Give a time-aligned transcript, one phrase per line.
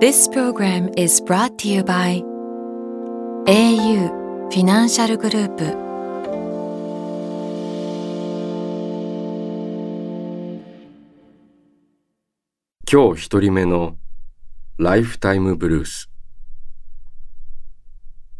[0.00, 2.22] This program is brought to you by
[3.48, 5.64] au フィナンシャルグループ
[12.88, 13.96] 今日一人目の
[14.76, 16.08] ライフタイムブルース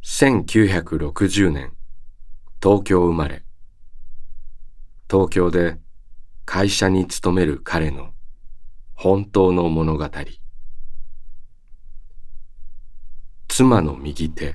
[0.05, 1.73] 1960年
[2.63, 3.43] 東京生まれ
[5.11, 5.77] 東京で
[6.45, 8.11] 会社に勤める彼の
[8.95, 10.09] 本当の物語
[13.61, 14.55] 妻の右手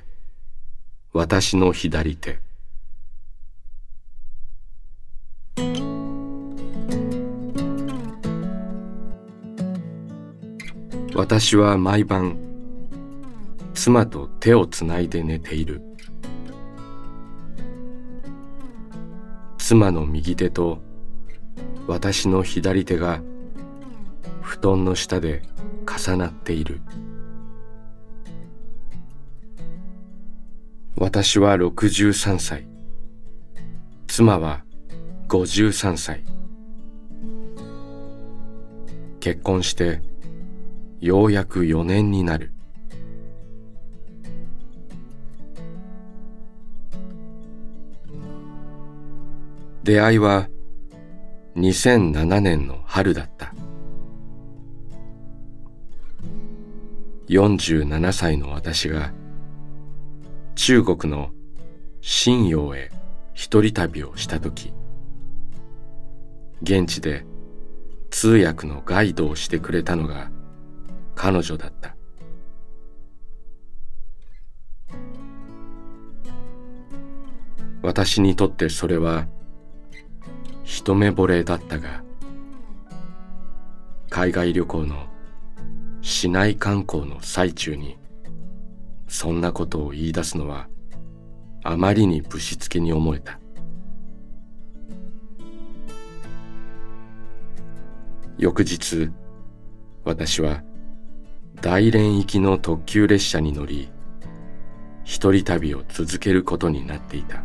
[1.12, 2.38] 私の左手。
[11.14, 12.38] 私は毎晩
[13.74, 15.82] 妻と手をつないで寝ている。
[19.58, 20.78] 妻の右手と
[21.86, 23.20] 私の左手が
[24.40, 25.42] 布団の下で
[25.86, 26.80] 重なっている。
[31.04, 32.66] 私は63歳。
[34.06, 34.64] 妻は
[35.28, 36.24] 53歳。
[39.20, 40.00] 結婚して
[41.00, 42.54] ようやく4年になる。
[49.82, 50.48] 出会いは
[51.56, 53.52] 2007年の春だった。
[57.28, 59.12] 47歳の私が
[60.66, 61.30] 中国の
[62.00, 62.90] 信陽へ
[63.34, 64.72] 一人旅をした時
[66.62, 67.26] 現地で
[68.08, 70.30] 通訳のガイドをしてくれたのが
[71.14, 71.94] 彼女だった。
[77.82, 79.26] 私にとってそれは
[80.62, 82.02] 一目惚れだったが
[84.08, 85.08] 海外旅行の
[86.00, 87.98] 市内観光の最中に
[89.06, 90.68] そんなことを言い出すのは
[91.62, 93.38] あまりにぶしつけに思えた。
[98.36, 99.10] 翌日
[100.04, 100.62] 私は
[101.60, 103.90] 大連行きの特急列車に乗り
[105.04, 107.42] 一人旅を続けることになっていた。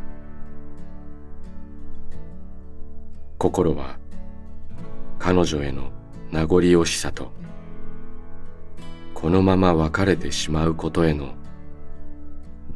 [3.38, 3.98] 心は
[5.18, 5.92] 彼女への
[6.32, 7.32] 名残惜しさと
[9.14, 11.34] このまま別れてしまうことへの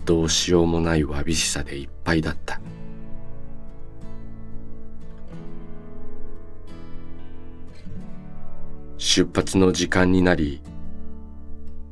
[0.06, 2.60] どうしようもないわびしさでいっぱいだった。
[8.98, 10.62] 出発の時間になり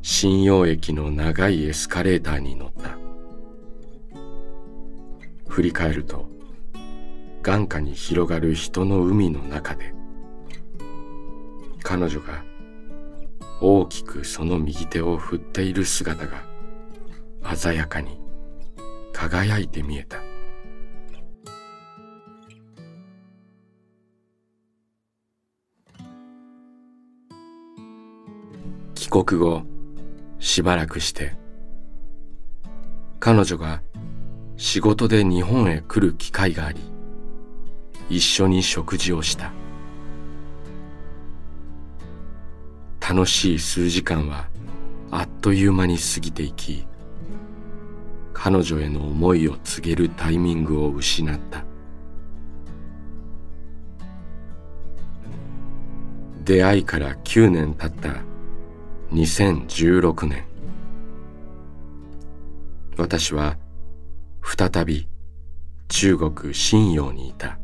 [0.01, 2.97] 信用駅の長いエスカレーターに乗った。
[5.47, 6.29] 振り返ると
[7.43, 9.93] 眼下に広がる人の海の中で
[11.83, 12.43] 彼女が
[13.59, 16.50] 大きくその右手を振っている姿が
[17.55, 18.19] 鮮やかに
[19.13, 20.17] 輝いて見えた。
[28.95, 29.63] 帰国後
[30.39, 31.35] しばらくして
[33.19, 33.81] 彼女が
[34.57, 36.79] 仕事で日本へ来る機会があり
[38.09, 39.51] 一緒に食事をした。
[43.01, 44.47] 楽しい数時間は
[45.09, 46.85] あっという間に過ぎていき
[48.43, 51.63] 彼女への思いを告げるタイミングを失った。
[56.43, 58.23] 出会いから9年経った
[59.13, 60.43] 2016年。
[62.97, 63.59] 私は
[64.43, 65.07] 再び
[65.87, 67.59] 中国信陽にいた。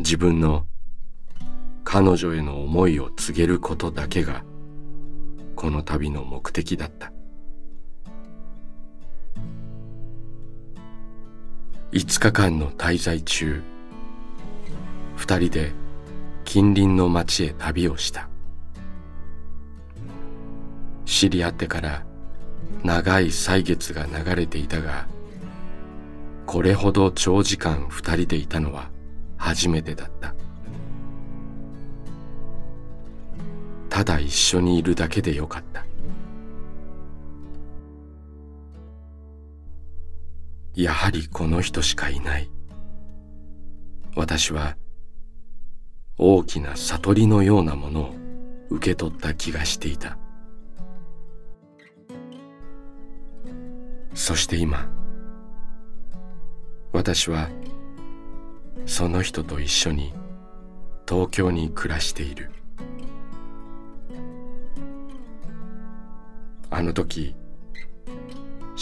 [0.00, 0.66] 自分の
[1.84, 4.42] 彼女への思いを告げることだけが
[5.54, 7.12] この旅の目的だった。
[11.92, 13.64] 5日間の滞在中
[15.16, 15.72] 二人で
[16.44, 18.28] 近隣の町へ旅をした。
[21.04, 22.04] 知り合ってから
[22.84, 25.08] 長い歳月が流れていたが
[26.46, 28.88] これほど長時間二人でいたのは
[29.36, 30.32] 初めてだった。
[33.88, 35.84] ただ一緒にいるだけでよかった。
[40.74, 42.50] やはりこの人しかいない。
[44.16, 44.76] 私は
[46.16, 48.14] 大きな悟りのようなものを
[48.70, 50.18] 受け取った気がしていた。
[54.14, 54.90] そして今
[56.92, 57.48] 私は
[58.86, 60.12] その人と一緒に
[61.08, 62.50] 東京に暮らしている。
[66.70, 67.34] あの時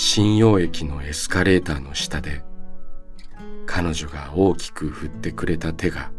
[0.01, 2.45] 信用駅のエスカレーターの下で
[3.67, 6.13] 彼女が大きく振ってくれた手が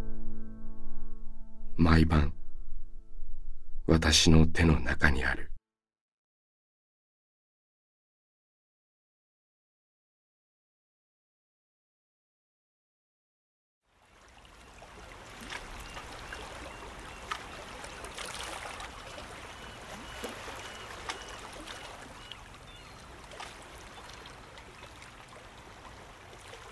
[1.78, 2.34] 毎晩
[3.88, 5.50] 私の手の中にある。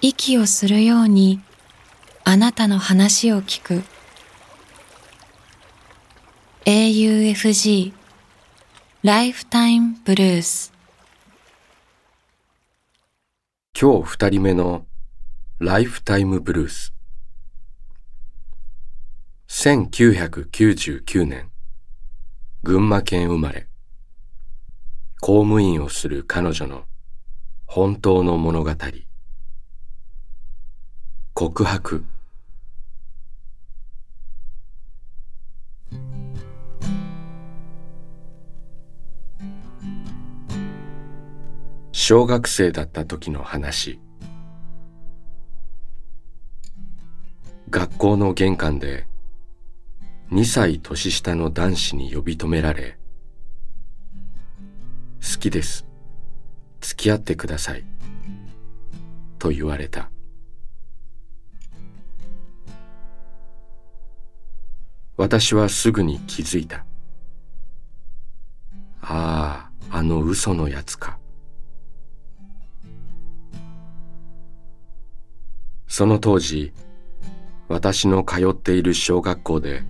[0.10, 1.42] 息をするように
[2.24, 3.84] あなたの話を聞く。
[6.64, 7.92] AUFG
[9.04, 10.74] ライフタイムブルース
[13.78, 14.86] 今日二人目の
[15.60, 16.94] ライフタイムブルース
[19.50, 21.52] 1999年
[22.64, 23.68] 群馬県生まれ。
[25.20, 26.86] 公務員をする彼女の
[27.66, 28.72] 本当の物語。
[31.40, 32.04] 告白。
[41.92, 44.00] 小学生だった時の話。
[47.70, 49.06] 学校の玄関で
[50.32, 52.98] 2歳年下の男子に呼び止められ
[55.22, 55.86] 「好きです。
[56.82, 57.86] 付き合ってください」
[59.38, 60.10] と言われた。
[65.18, 66.86] 私はすぐに気づいた。
[69.02, 71.18] ああ、あの嘘のやつか。
[75.88, 76.72] その当時、
[77.68, 79.84] 私の通っている小学校で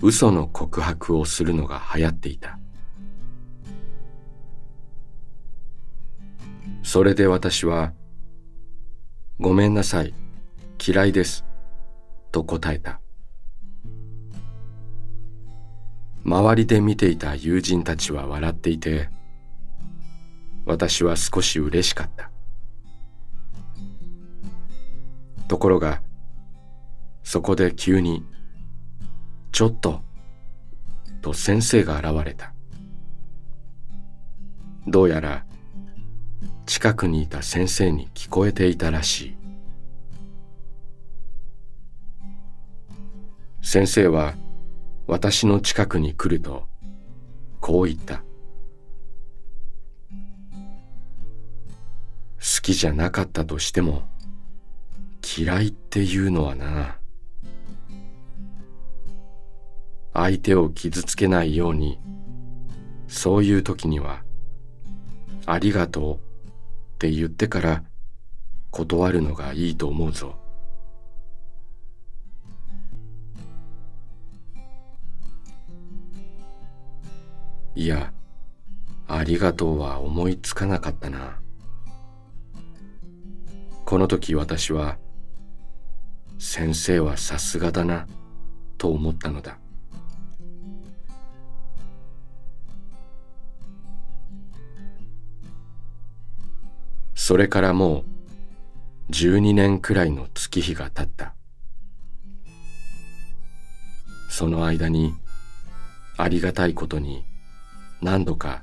[0.00, 2.58] 嘘の告白をするのが流行っていた。
[6.82, 7.92] それで私は、
[9.38, 10.14] ごめんなさい、
[10.84, 11.44] 嫌いです、
[12.32, 13.03] と答えた。
[16.24, 19.10] 周りで見ていた友人たちは笑っていて
[20.64, 22.30] 私は少し嬉しかった。
[25.46, 26.00] ところが
[27.22, 28.24] そこで急に
[29.52, 30.02] 「ちょっと」
[31.20, 32.54] と先生が現れた。
[34.86, 35.44] どうやら
[36.66, 39.36] 近くにいた先生に聞こえていたらしい。
[43.60, 44.34] 先生は
[45.06, 46.64] 私の近くに来ると
[47.60, 48.16] こう言った
[52.38, 54.02] 好きじゃなかったとしても
[55.38, 56.98] 嫌いっていうのはな
[60.12, 61.98] 相手を傷つけないように
[63.08, 64.22] そういう時には
[65.46, 66.18] ありがとうっ
[66.98, 67.84] て言ってから
[68.70, 70.43] 断るのがいいと思うぞ。
[77.76, 78.12] いや、
[79.08, 81.40] ありがとうは思いつかなかったな。
[83.84, 84.96] この時私は、
[86.38, 88.06] 先生はさすがだな、
[88.78, 89.58] と思ったのだ。
[97.14, 98.04] それからも
[99.08, 101.34] う12年くらいの月日が経った。
[104.28, 105.14] その間に
[106.16, 107.24] ありがたいことに
[108.04, 108.62] 何度か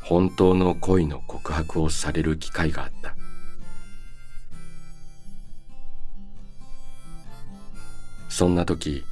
[0.00, 3.14] 本当の恋の告白をされる機会があった。
[8.30, 9.04] そんな時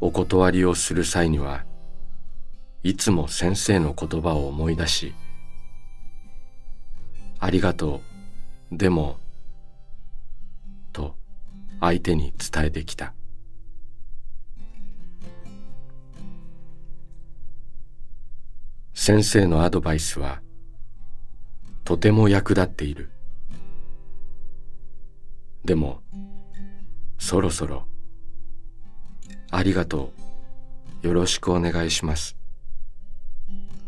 [0.00, 1.64] お断りをする際には
[2.84, 5.12] いつも先生の言葉を思い出し
[7.40, 8.02] ありがと
[8.72, 9.18] うでも
[10.92, 11.16] と
[11.80, 13.14] 相手に伝えてきた。
[18.98, 20.40] 先生のアドバイスは
[21.84, 23.10] とても役立っている。
[25.66, 26.00] でも、
[27.18, 27.86] そろそろ、
[29.50, 30.12] ありがと
[31.02, 32.38] う、よろしくお願いします。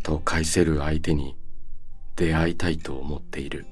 [0.02, 1.36] と返せる相手に
[2.14, 3.66] 出会いたいと思っている。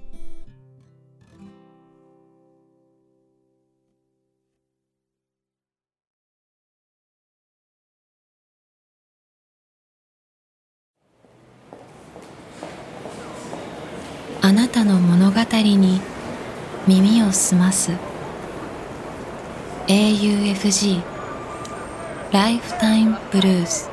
[14.47, 16.00] あなたの物語に
[16.87, 17.91] 耳を澄ます。
[19.88, 21.03] AUFG
[22.33, 23.91] ライフタイムブルース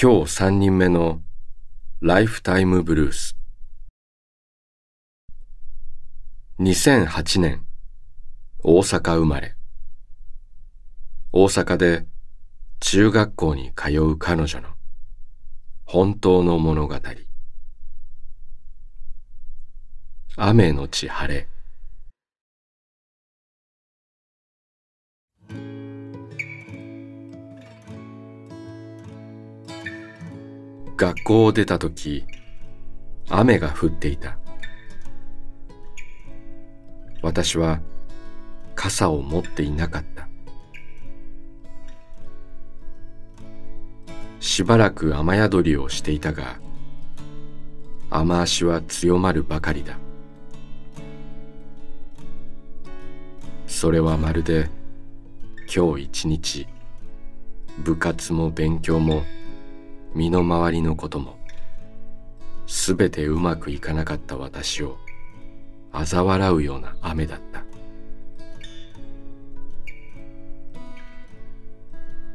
[0.00, 1.20] 今日三人目の
[2.00, 3.36] ライフタイムブルース
[6.60, 7.66] 2008年
[8.60, 9.56] 大阪生まれ。
[11.32, 12.06] 大阪で
[12.78, 14.79] 中学校に通う彼女の。
[15.92, 16.94] 本当の物語。
[20.36, 21.48] 雨のち晴れ。
[30.96, 32.24] 学校を出た時
[33.28, 34.38] 雨が降っていた。
[37.20, 37.80] 私は
[38.76, 40.29] 傘を持っていなかった。
[44.60, 46.58] しばらく雨宿りをしていたが
[48.10, 49.96] 雨足は強まるばかりだ。
[53.66, 54.68] それはまるで
[55.74, 56.68] 今日一日
[57.78, 59.22] 部活も勉強も
[60.14, 61.38] 身の回りのことも
[62.66, 64.98] すべてうまくいかなかった私を
[65.90, 67.64] 嘲笑うような雨だった。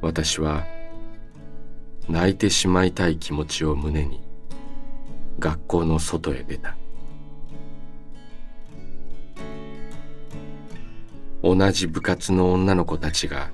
[0.01, 0.65] 私は
[2.07, 4.21] 泣いてしまいたい気持ちを胸に
[5.39, 6.77] 学校の外へ出た。
[11.43, 13.51] 同じ部活の女の子たちが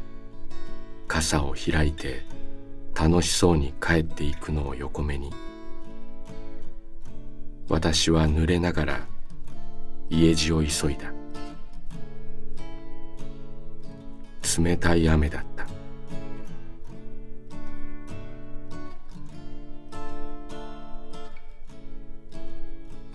[1.10, 2.26] 傘を開いて
[2.96, 5.34] 楽しそうに帰っていくのを横目に
[7.68, 9.08] 私は濡れながら
[10.10, 11.12] 家路を急いだ。
[14.58, 15.51] 冷たい雨だった。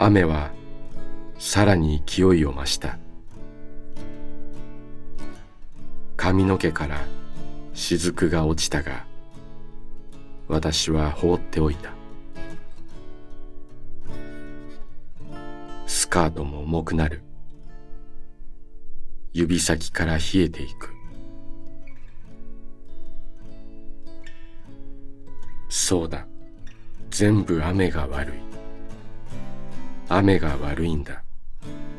[0.07, 0.53] 雨は
[1.37, 2.97] さらに勢いを増した。
[6.17, 7.01] 髪の毛から
[7.75, 9.05] 雫が落ちたが
[10.47, 11.91] 私は放っておいた。
[15.89, 17.23] スカートも重くなる。
[19.33, 20.95] 指先から冷えていく。
[25.69, 26.29] そうだ。
[27.11, 28.46] 全部雨が悪い。
[30.09, 31.25] 雨が悪いんだ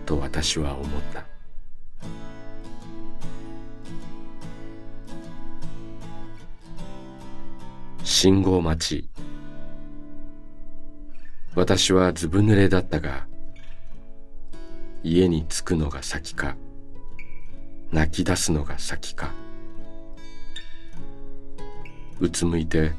[0.06, 1.26] と私は思った。
[8.04, 9.10] 信号待ち。
[11.54, 13.28] 私はずぶ濡れだったが
[15.04, 16.56] 家に着くのが先か
[17.92, 19.34] 泣き出すのが先か。
[22.20, 22.94] うつむいて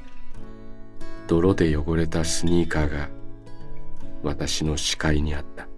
[1.27, 3.09] 泥で汚れたスニーカーが
[4.23, 5.69] 私の視界にあった。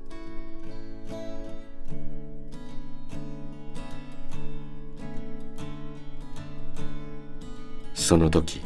[7.94, 8.60] その時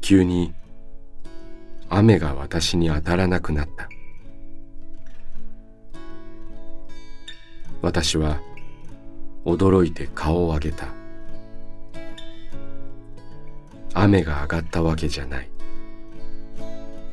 [0.00, 0.54] 急に
[1.90, 3.88] 雨が私に当たらなくなった。
[7.82, 8.40] 私は
[9.44, 10.99] 驚いて顔を上げた。
[13.94, 15.50] 雨が上がったわけじゃない。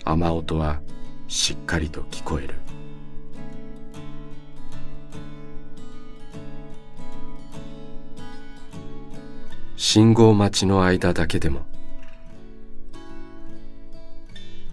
[0.04, 0.80] 雨音は
[1.28, 2.56] しっかりと聞こえる。
[9.76, 11.66] 信号待ちの間だけでも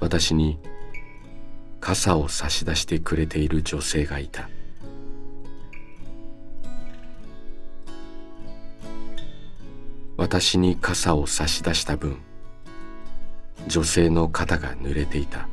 [0.00, 0.58] 私に
[1.80, 4.48] 傘を差し出してくれている女性がいた。
[10.34, 12.18] 私に傘を差し出した分
[13.68, 15.48] 女性の肩が濡れていた。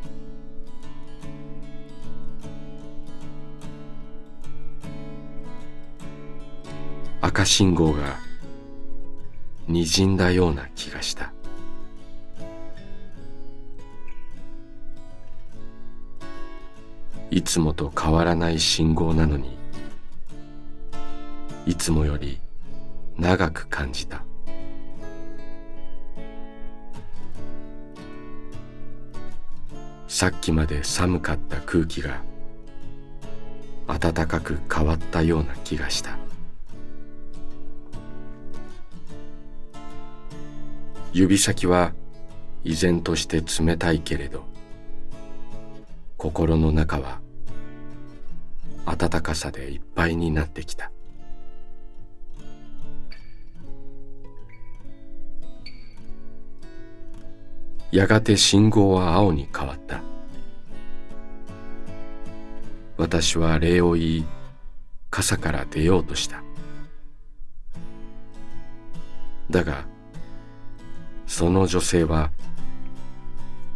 [7.21, 8.17] 赤信号が
[9.67, 11.31] にじんだような気がした。
[17.29, 19.55] いつもと変わらない信号なのに
[21.67, 22.41] いつもより
[23.19, 24.25] 長く感じた。
[30.21, 32.21] さっきまで寒かった空気が
[33.87, 36.19] 暖かく変わったような気がした。
[41.11, 41.93] 指先は
[42.63, 44.43] 依然として冷たいけれど
[46.17, 47.19] 心の中は
[48.85, 50.91] 暖かさでいっぱいになってきた。
[57.91, 60.01] やがて信号は青に変わった。
[62.97, 64.25] 私は礼を言い
[65.09, 66.41] 傘から出ようとした。
[69.49, 69.85] だが
[71.27, 72.31] その女性は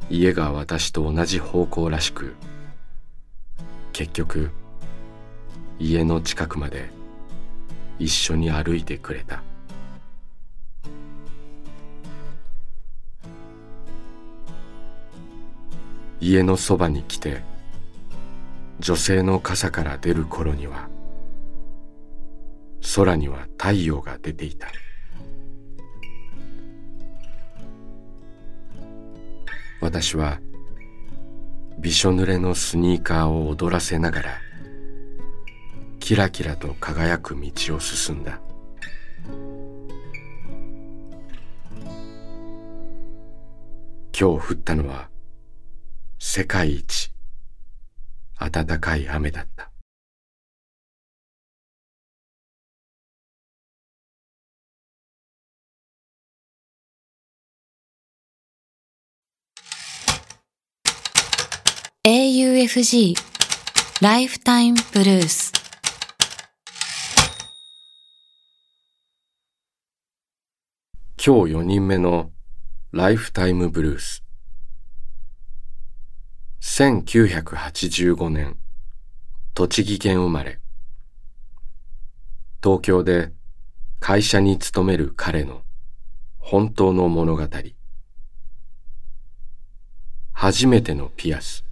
[0.10, 2.36] 家が私と同じ方向らしく
[3.91, 4.51] 結局
[5.77, 6.89] 家の近くまで
[8.00, 9.43] 一緒に歩いてくれた。
[16.27, 17.44] 家のそばに来て
[18.79, 20.89] 女性の傘から出る頃には
[22.96, 24.67] 空には太陽が出ていた。
[29.82, 30.39] 私は
[31.77, 34.29] びしょ濡れのスニーカーを踊らせながら
[36.00, 38.39] キラキラと輝く道を進んだ。
[44.20, 45.10] 今日降ったのは
[46.27, 47.12] 世界一
[48.39, 49.72] 暖かい雨だった
[62.03, 63.13] 「AUFG
[64.01, 65.53] ライフタイムブルース」
[71.24, 72.32] 今日4人目の
[72.91, 74.25] ライフタイムブルース
[76.67, 78.57] 1985年
[79.53, 80.60] 栃木県生まれ。
[82.62, 83.32] 東京で
[83.99, 85.62] 会社に勤める彼の
[86.39, 87.47] 本当の物語。
[90.34, 91.63] 初めてのピアス。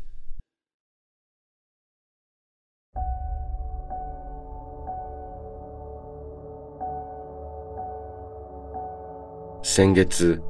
[9.63, 10.41] 先月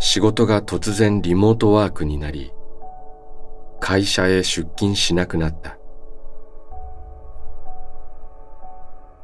[0.00, 2.50] 仕事が突然リモートワークになり
[3.90, 5.76] 会社へ出勤しなくなった。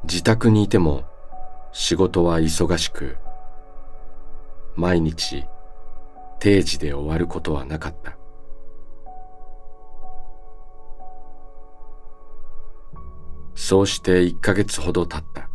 [0.03, 1.05] 自宅にいても
[1.71, 3.17] 仕事は忙しく
[4.75, 5.45] 毎日
[6.41, 8.19] 定時で終わることはなかった。
[13.55, 15.49] そうして一ヶ月ほど経った。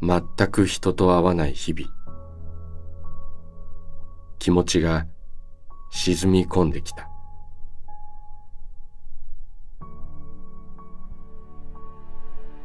[0.00, 1.92] 全く人と会わない日々。
[4.38, 5.08] 気持ちが
[5.90, 7.08] 沈み込んできた。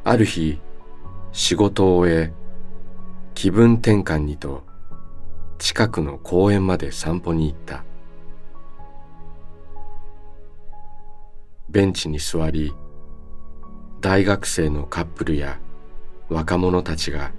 [0.04, 0.60] ある日
[1.32, 2.32] 仕事を終え
[3.34, 4.64] 気分転換にと
[5.58, 7.84] 近くの公園まで散歩に行った。
[11.70, 12.74] ベンチに座り
[14.02, 15.58] 大学生のカップルや
[16.28, 17.32] 若者たちが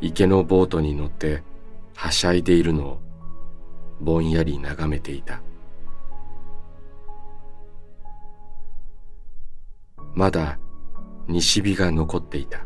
[0.00, 1.42] 池のボートに乗って
[1.94, 3.05] はしゃいでいるのを
[4.00, 5.42] ぼんやり眺めていた。
[10.14, 10.58] まだ
[11.28, 12.64] 西日が残っていた。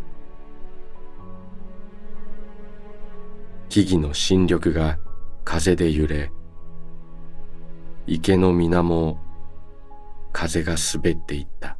[3.68, 4.98] 木々の新緑が
[5.44, 6.32] 風で揺れ
[8.06, 9.16] 池の水面を
[10.32, 11.76] 風が滑っていった。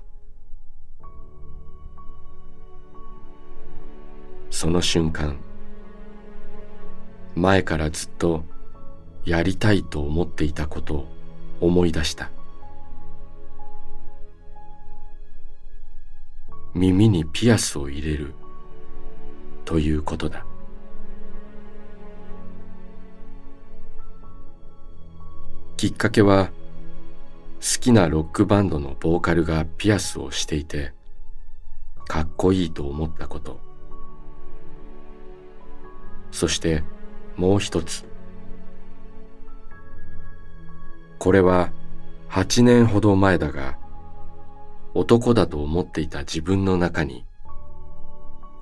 [4.51, 5.39] その瞬間
[7.35, 8.45] 前からずっと
[9.25, 11.07] やりたいと思っていたことを
[11.61, 12.31] 思い出した。
[16.75, 18.33] 耳にピアスを入れる
[19.65, 20.47] ということだ。
[25.77, 26.51] きっかけは
[27.61, 30.93] 好きなロックバンドのボーカルがピアスをしていて
[32.07, 33.61] かっこいいと思ったこと。
[36.33, 36.83] そして
[37.37, 38.10] もう一つ。
[41.21, 41.71] これは
[42.31, 43.77] 8年ほど前だが
[44.95, 47.27] 男だと思っていた自分の中に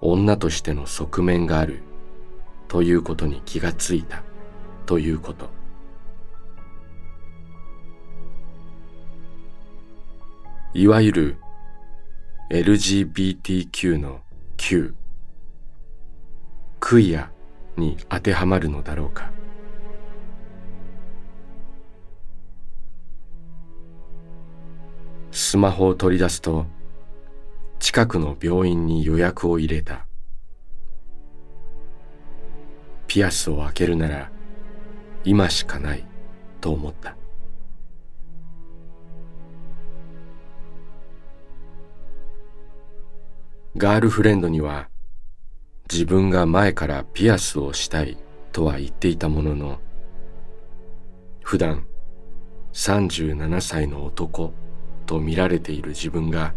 [0.00, 1.82] 女としての側面がある
[2.66, 4.24] ということに気がついた
[4.86, 5.48] ということ。
[10.74, 11.36] いわゆる
[12.50, 14.20] LGBTQ の
[14.56, 14.96] Q
[16.80, 17.30] クイア
[17.76, 19.37] に当てはまるのだろうか。
[25.50, 26.66] スマホを取り出すと
[27.78, 30.06] 近くの病院に予約を入れた。
[33.06, 34.30] ピアスを開けるなら
[35.24, 36.04] 今しかない
[36.60, 37.16] と思った。
[43.78, 44.90] ガールフレンドには
[45.90, 48.18] 自分が前からピアスをしたい
[48.52, 49.78] とは言っていたものの
[51.42, 51.86] 普段
[52.74, 54.52] 37歳の男
[55.08, 56.54] と見られている自分が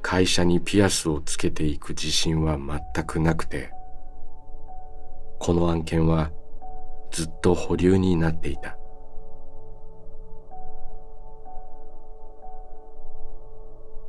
[0.00, 3.70] 会社にピアスをつけていく自信は全くなくて
[5.40, 6.30] この案件は
[7.10, 8.78] ずっと保留になっていた。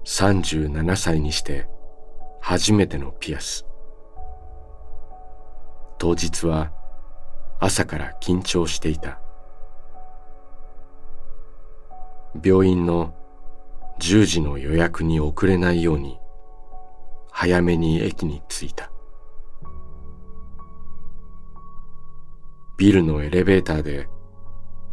[0.06, 1.68] 37歳にして
[2.40, 3.66] 初めてのピアス。
[5.98, 6.72] 当日は
[7.60, 9.20] 朝から緊張していた。
[12.44, 13.14] 病院の
[14.00, 16.20] 10時の予約に遅れないように
[17.32, 18.92] 早めに駅に着いた。
[22.78, 24.10] ビルのエレベーターで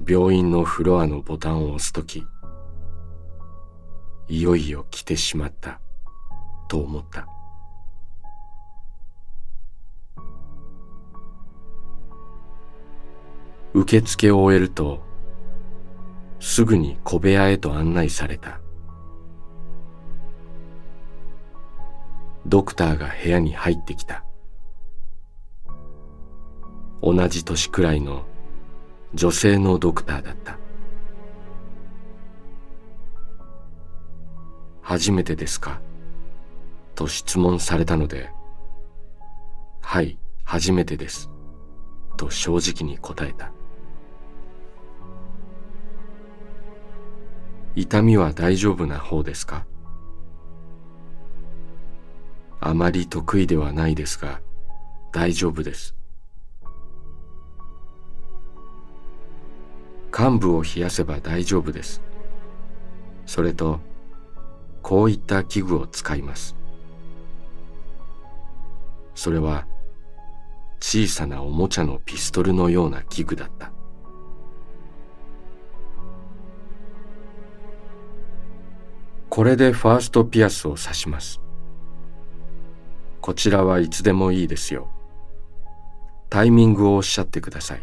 [0.07, 2.24] 病院のフロアのボタンを押すとき
[4.28, 5.81] いよいよ来てしまった
[6.68, 7.26] と思った。
[13.74, 15.12] 受付を終えると
[16.44, 18.61] すぐに小部屋へと案内された。
[22.46, 24.24] ドクターが部屋に入ってきた。
[27.00, 28.26] 同じ年くらいの
[29.14, 30.59] 女性のドクターだった。
[34.83, 35.81] 初めてですか？
[36.96, 38.31] と質問されたので
[39.81, 41.31] はい初めてです。
[42.16, 43.52] と正直に答えた。
[47.74, 49.64] 痛みは大丈夫な方ですか？
[52.61, 54.40] あまり得意ではないですが
[55.12, 55.96] 大丈夫です。
[60.11, 62.02] 患部を冷やせば大丈夫です。
[63.24, 63.80] それと
[64.82, 66.54] こういった器具を使います。
[69.14, 69.66] それは
[70.80, 73.72] 小さなおもちゃのピストルのような器具だった。
[79.35, 81.40] これでファーストピアスを刺します。
[83.23, 84.90] こちらはいつでもいいですよ。
[86.29, 87.83] タイミングをおっしゃってください。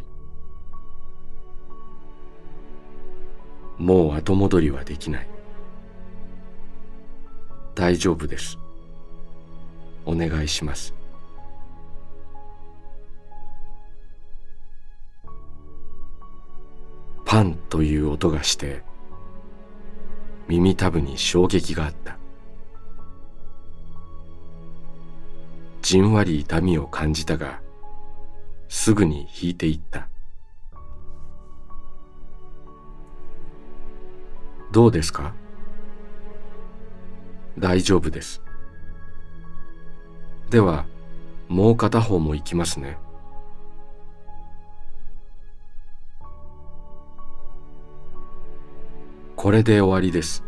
[3.79, 5.27] もう後戻りはできない。
[7.73, 8.59] 大丈夫です。
[10.05, 10.93] お願いします。
[17.25, 18.87] パンという音がして
[20.49, 22.17] 耳たぶに衝撃があった。
[25.83, 27.61] じんわり痛みを感じたが
[28.67, 30.09] すぐに引いていった。
[34.71, 35.35] どうですか？
[37.59, 38.41] 大丈夫です。
[40.49, 40.87] では
[41.47, 42.97] もう片方も行きますね。
[49.41, 50.43] これで終わりです。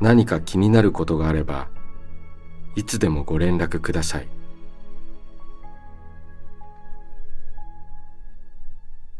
[0.00, 1.68] 何か気になることがあれば、
[2.76, 4.28] いつでもご連絡ください。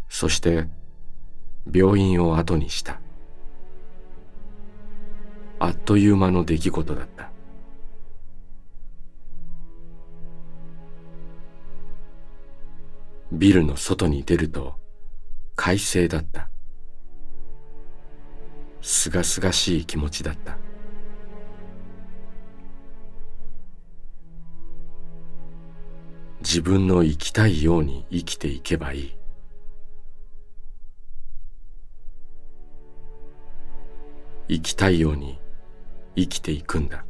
[0.08, 0.66] そして、
[1.70, 3.02] 病院を後にした。
[5.58, 7.30] あっという間の出来事だった。
[13.30, 14.76] ビルの外に出ると
[15.54, 16.50] 快晴だった。
[18.82, 20.58] すがすがしい気持ちだった。
[26.40, 29.16] 自分の生きたいように生きていけばいい。
[34.48, 35.38] 生きたいように
[36.16, 37.04] 生きていくんだ。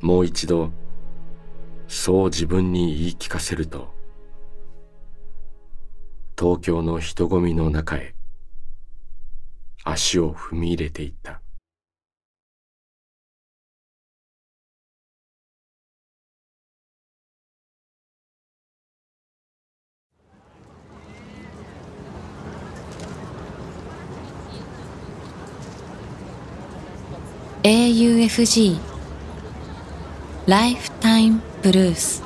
[0.00, 0.72] もう一度
[1.88, 3.94] そう自分に言い聞かせると
[6.36, 8.15] 東京の人混みの中へ
[9.88, 11.40] 足を踏み入れていった
[27.62, 28.80] 「AUFG
[30.48, 32.24] ライフタイムブルース」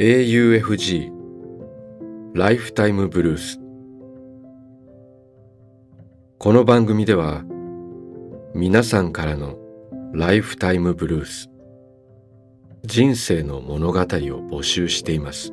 [0.00, 1.12] AUFG
[2.32, 3.60] ライフタイムブルース」
[6.40, 7.44] この番組では
[8.54, 9.58] 皆さんからの
[10.14, 11.50] ライフタイムブルース。
[12.82, 15.52] 人生の物語を募集しています。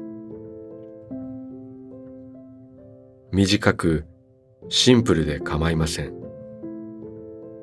[3.34, 4.06] 短く
[4.70, 6.14] シンプルで構いません。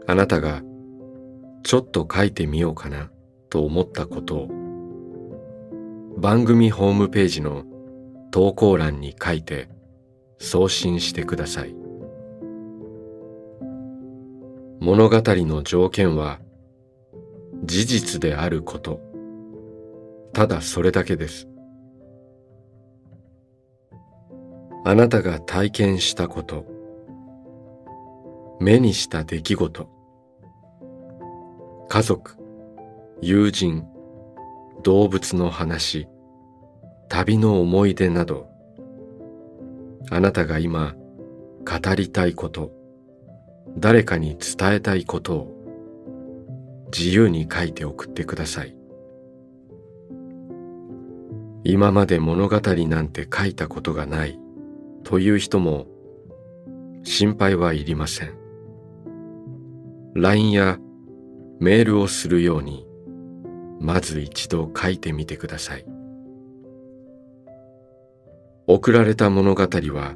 [0.06, 0.60] あなたが
[1.62, 3.10] ちょっと書いてみようかな
[3.48, 4.63] と思ったことを
[6.16, 7.64] 番組ホームページの
[8.30, 9.68] 投稿欄に書いて
[10.38, 11.74] 送信してください。
[14.80, 16.40] 物語の条件は
[17.64, 19.00] 事実であること。
[20.32, 21.48] ただそれだけです。
[24.84, 26.66] あなたが体験したこと、
[28.60, 29.88] 目にした出来事、
[31.88, 32.36] 家族、
[33.22, 33.86] 友人、
[34.84, 36.06] 動物の話、
[37.08, 38.48] 旅の思い出など、
[40.10, 40.94] あなたが今
[41.64, 42.70] 語りたいこと、
[43.78, 48.76] 誰かに伝えたいことを自由に書いて送ってください。
[51.64, 54.38] 今まで物語なんて書いたことがない
[55.02, 55.86] という人も
[57.04, 58.34] 心配はいりません。
[60.14, 60.78] LINE や
[61.58, 62.86] メールをするように
[63.80, 65.84] まず一度書いてみてください。
[68.66, 70.14] 送られた物語は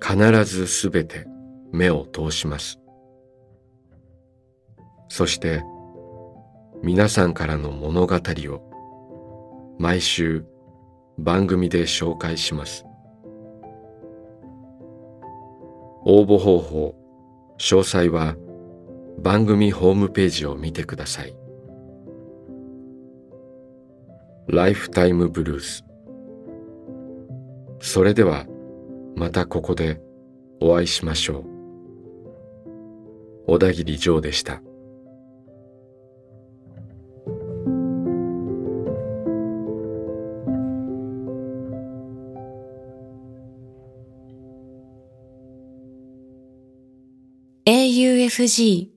[0.00, 1.26] 必ずすべて
[1.72, 2.78] 目を通します。
[5.08, 5.62] そして
[6.82, 10.44] 皆さんからの物語を毎週
[11.18, 12.84] 番組で紹介します。
[16.04, 16.94] 応募方法、
[17.58, 18.36] 詳細は
[19.18, 21.37] 番組ホームページを見てください。
[24.48, 25.84] ライフタイムブルース
[27.80, 28.46] それでは
[29.14, 30.00] またここで
[30.60, 31.44] お会いしましょう。
[33.46, 34.62] 小田切ジョーでした。
[47.66, 48.88] AUFG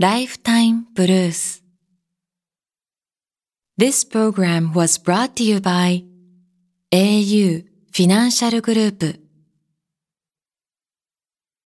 [0.00, 1.61] Lifetime Blues
[3.78, 6.04] This program was brought to you by
[6.92, 9.21] au フィ